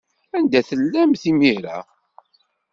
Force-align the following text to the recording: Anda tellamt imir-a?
Anda 0.37 0.61
tellamt 0.67 1.23
imir-a? 1.31 1.77